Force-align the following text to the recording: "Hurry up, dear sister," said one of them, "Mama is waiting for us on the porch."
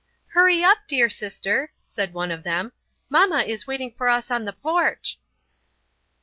"Hurry 0.29 0.63
up, 0.63 0.79
dear 0.87 1.09
sister," 1.11 1.73
said 1.85 2.11
one 2.11 2.31
of 2.31 2.41
them, 2.41 2.71
"Mama 3.07 3.43
is 3.43 3.67
waiting 3.67 3.93
for 3.95 4.09
us 4.09 4.31
on 4.31 4.45
the 4.45 4.53
porch." 4.53 5.19